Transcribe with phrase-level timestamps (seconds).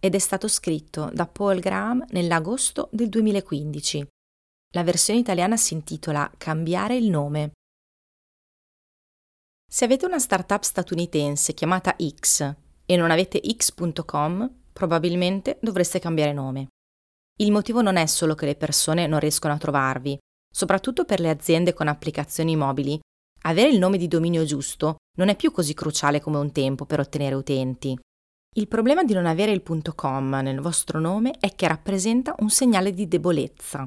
[0.00, 4.06] ed è stato scritto da Paul Graham nell'agosto del 2015.
[4.74, 7.52] La versione italiana si intitola Cambiare il nome.
[9.68, 12.54] Se avete una startup statunitense chiamata X
[12.84, 16.68] e non avete x.com, probabilmente dovreste cambiare nome.
[17.38, 20.16] Il motivo non è solo che le persone non riescono a trovarvi,
[20.50, 22.98] soprattutto per le aziende con applicazioni mobili.
[23.42, 27.00] Avere il nome di dominio giusto non è più così cruciale come un tempo per
[27.00, 27.98] ottenere utenti.
[28.56, 32.48] Il problema di non avere il punto .com nel vostro nome è che rappresenta un
[32.48, 33.86] segnale di debolezza.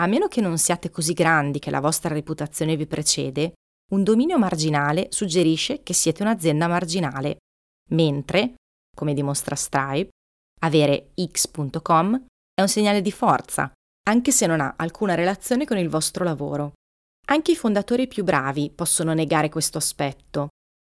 [0.00, 3.52] A meno che non siate così grandi che la vostra reputazione vi precede,
[3.92, 7.36] un dominio marginale suggerisce che siete un'azienda marginale,
[7.90, 8.54] mentre,
[8.94, 10.10] come dimostra Stripe,
[10.62, 13.70] avere x.com è un segnale di forza,
[14.08, 16.72] anche se non ha alcuna relazione con il vostro lavoro.
[17.28, 20.48] Anche i fondatori più bravi possono negare questo aspetto,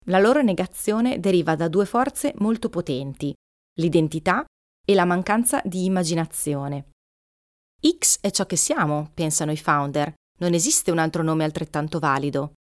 [0.06, 3.34] la loro negazione deriva da due forze molto potenti,
[3.80, 4.46] l'identità
[4.86, 6.90] e la mancanza di immaginazione.
[7.86, 12.54] X è ciò che siamo, pensano i founder, non esiste un altro nome altrettanto valido.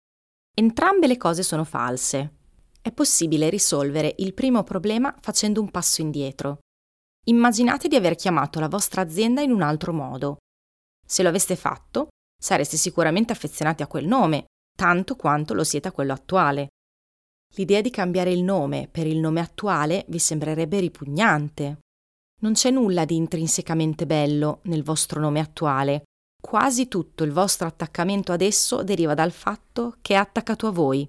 [0.55, 2.37] Entrambe le cose sono false.
[2.83, 6.61] È possibile risolvere il primo problema facendo un passo indietro.
[7.27, 10.39] Immaginate di aver chiamato la vostra azienda in un altro modo.
[11.07, 12.09] Se lo aveste fatto,
[12.41, 14.47] sareste sicuramente affezionati a quel nome,
[14.77, 16.69] tanto quanto lo siete a quello attuale.
[17.57, 21.79] L'idea di cambiare il nome per il nome attuale vi sembrerebbe ripugnante.
[22.43, 26.05] Non c'è nulla di intrinsecamente bello nel vostro nome attuale.
[26.41, 31.09] Quasi tutto il vostro attaccamento ad esso deriva dal fatto che è attaccato a voi.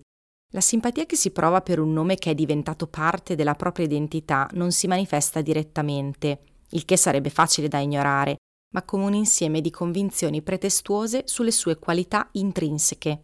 [0.54, 4.50] La simpatia che si prova per un nome che è diventato parte della propria identità
[4.54, 6.42] non si manifesta direttamente,
[6.72, 8.36] il che sarebbe facile da ignorare,
[8.74, 13.22] ma come un insieme di convinzioni pretestuose sulle sue qualità intrinseche.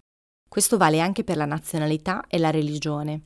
[0.48, 3.24] Questo vale anche per la nazionalità e la religione.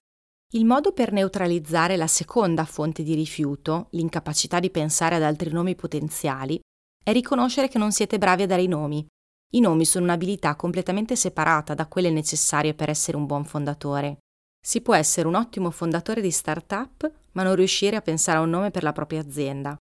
[0.53, 5.75] Il modo per neutralizzare la seconda fonte di rifiuto, l'incapacità di pensare ad altri nomi
[5.75, 6.59] potenziali,
[7.03, 9.05] è riconoscere che non siete bravi a dare i nomi.
[9.53, 14.17] I nomi sono un'abilità completamente separata da quelle necessarie per essere un buon fondatore.
[14.61, 18.49] Si può essere un ottimo fondatore di start-up, ma non riuscire a pensare a un
[18.49, 19.75] nome per la propria azienda.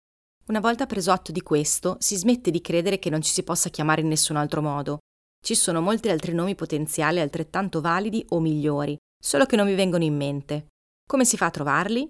[0.49, 3.71] Una volta preso atto di questo, si smette di credere che non ci si possa
[3.71, 4.99] chiamare in nessun altro modo
[5.45, 10.05] ci sono molti altri nomi potenziali altrettanto validi o migliori, solo che non mi vengono
[10.05, 10.67] in mente.
[11.07, 12.09] Come si fa a trovarli?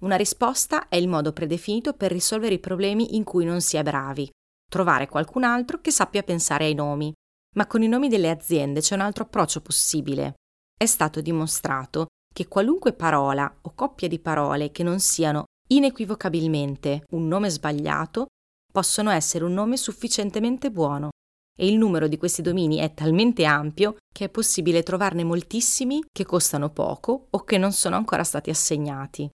[0.00, 3.82] Una risposta è il modo predefinito per risolvere i problemi in cui non si è
[3.82, 4.30] bravi.
[4.70, 7.12] Trovare qualcun altro che sappia pensare ai nomi.
[7.56, 10.34] Ma con i nomi delle aziende c'è un altro approccio possibile.
[10.76, 17.26] È stato dimostrato che qualunque parola o coppia di parole che non siano inequivocabilmente un
[17.26, 18.26] nome sbagliato
[18.72, 21.10] possono essere un nome sufficientemente buono
[21.60, 26.24] e il numero di questi domini è talmente ampio che è possibile trovarne moltissimi che
[26.24, 29.28] costano poco o che non sono ancora stati assegnati.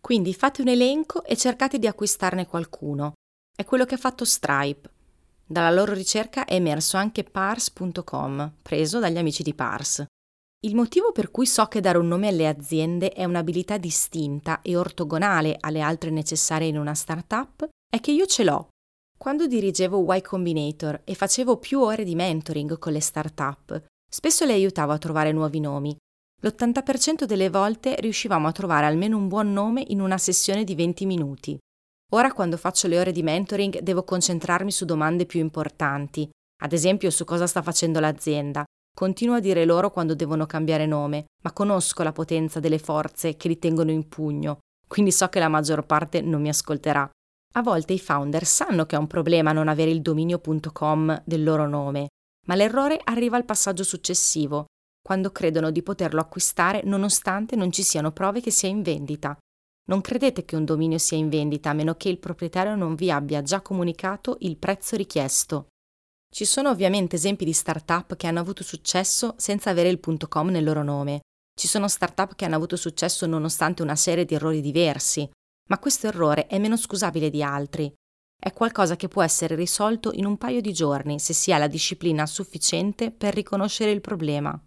[0.00, 3.12] Quindi fate un elenco e cercate di acquistarne qualcuno.
[3.54, 4.90] È quello che ha fatto Stripe.
[5.44, 10.04] Dalla loro ricerca è emerso anche Pars.com, preso dagli amici di Pars.
[10.64, 14.76] Il motivo per cui so che dare un nome alle aziende è un'abilità distinta e
[14.76, 18.68] ortogonale alle altre necessarie in una startup è che io ce l'ho
[19.18, 24.52] quando dirigevo Y Combinator e facevo più ore di mentoring con le start-up, spesso le
[24.52, 25.96] aiutavo a trovare nuovi nomi.
[26.42, 31.06] L'80% delle volte riuscivamo a trovare almeno un buon nome in una sessione di 20
[31.06, 31.58] minuti.
[32.12, 36.28] Ora quando faccio le ore di mentoring devo concentrarmi su domande più importanti,
[36.62, 38.64] ad esempio su cosa sta facendo l'azienda.
[38.94, 43.48] Continuo a dire loro quando devono cambiare nome, ma conosco la potenza delle forze che
[43.48, 47.10] li tengono in pugno, quindi so che la maggior parte non mi ascolterà.
[47.54, 51.66] A volte i founder sanno che è un problema non avere il dominio.com del loro
[51.66, 52.08] nome,
[52.46, 54.66] ma l'errore arriva al passaggio successivo,
[55.02, 59.36] quando credono di poterlo acquistare nonostante non ci siano prove che sia in vendita.
[59.88, 63.10] Non credete che un dominio sia in vendita a meno che il proprietario non vi
[63.10, 65.68] abbia già comunicato il prezzo richiesto.
[66.28, 70.64] Ci sono ovviamente esempi di start-up che hanno avuto successo senza avere il .com nel
[70.64, 71.20] loro nome.
[71.54, 75.30] Ci sono start-up che hanno avuto successo nonostante una serie di errori diversi,
[75.68, 77.92] ma questo errore è meno scusabile di altri.
[78.38, 81.68] È qualcosa che può essere risolto in un paio di giorni se si ha la
[81.68, 84.58] disciplina sufficiente per riconoscere il problema.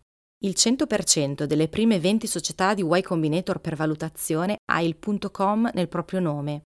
[0.41, 4.97] Il 100% delle prime 20 società di Y Combinator per valutazione ha il
[5.31, 6.63] .com nel proprio nome.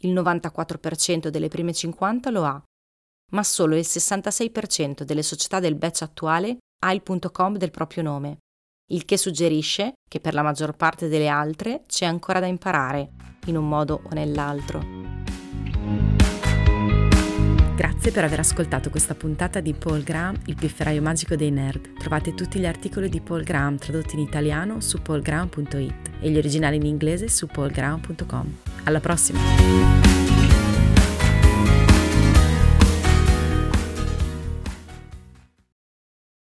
[0.00, 2.62] il 94% delle prime 50 lo ha,
[3.32, 7.02] ma solo il 66% delle società del batch attuale ha il
[7.32, 8.38] .com del proprio nome,
[8.88, 13.10] il che suggerisce che per la maggior parte delle altre c'è ancora da imparare,
[13.46, 15.06] in un modo o nell'altro.
[17.76, 21.98] Grazie per aver ascoltato questa puntata di Paul Graham, il pifferaio magico dei nerd.
[21.98, 26.76] Trovate tutti gli articoli di Paul Graham tradotti in italiano su paulgraham.it e gli originali
[26.76, 28.56] in inglese su paulgraham.com.
[28.84, 30.55] Alla prossima!